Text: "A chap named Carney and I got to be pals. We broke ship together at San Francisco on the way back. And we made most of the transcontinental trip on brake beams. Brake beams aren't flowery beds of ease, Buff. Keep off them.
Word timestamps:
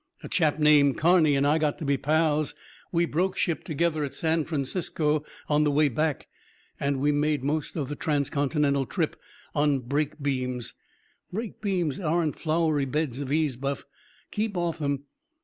"A 0.23 0.27
chap 0.27 0.57
named 0.57 0.97
Carney 0.97 1.35
and 1.35 1.45
I 1.45 1.59
got 1.59 1.77
to 1.77 1.85
be 1.85 1.95
pals. 1.95 2.55
We 2.91 3.05
broke 3.05 3.37
ship 3.37 3.63
together 3.63 4.03
at 4.03 4.15
San 4.15 4.45
Francisco 4.45 5.23
on 5.47 5.63
the 5.63 5.69
way 5.69 5.89
back. 5.89 6.27
And 6.79 6.99
we 6.99 7.11
made 7.11 7.43
most 7.43 7.75
of 7.75 7.87
the 7.87 7.95
transcontinental 7.95 8.87
trip 8.87 9.15
on 9.53 9.77
brake 9.81 10.19
beams. 10.19 10.73
Brake 11.31 11.61
beams 11.61 11.99
aren't 11.99 12.35
flowery 12.39 12.85
beds 12.85 13.21
of 13.21 13.31
ease, 13.31 13.57
Buff. 13.57 13.85
Keep 14.31 14.57
off 14.57 14.79
them. 14.79 15.03